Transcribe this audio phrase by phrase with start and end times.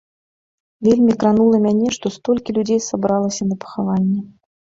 [0.87, 4.19] Вельмі кранула мяне, што столькі людзей сабралася на пахаванне.